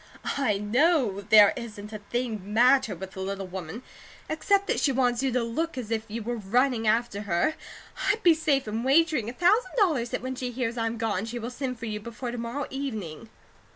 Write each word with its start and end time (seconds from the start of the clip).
"I 0.35 0.57
KNOW 0.57 1.27
'there 1.29 1.53
isn't 1.55 1.93
a 1.93 1.99
thing 1.99 2.39
the 2.39 2.45
matter 2.45 2.95
with 2.95 3.11
the 3.11 3.19
little 3.19 3.45
woman,' 3.45 3.83
except 4.29 4.65
that 4.65 4.79
she 4.79 4.91
wants 4.91 5.21
you 5.21 5.31
to 5.31 5.43
look 5.43 5.77
as 5.77 5.91
if 5.91 6.05
you 6.07 6.23
were 6.23 6.37
running 6.37 6.87
after 6.87 7.21
her. 7.29 7.53
I'd 8.09 8.23
be 8.23 8.33
safe 8.33 8.67
in 8.67 8.81
wagering 8.83 9.29
a 9.29 9.33
thousand 9.33 9.73
dollars 9.77 10.09
that 10.09 10.23
when 10.23 10.33
she 10.33 10.49
hears 10.49 10.75
I'm 10.75 10.97
gone, 10.97 11.25
she 11.25 11.37
will 11.37 11.51
send 11.51 11.77
for 11.77 11.85
you 11.85 11.99
before 11.99 12.31
to 12.31 12.39
morrow 12.39 12.65
evening." 12.71 13.29